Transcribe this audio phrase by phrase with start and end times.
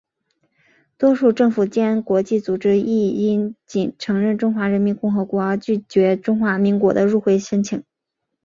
[0.97, 7.83] 多数政府间国际组织亦因仅承认中华人民共和国而拒绝中华民国的入会申请。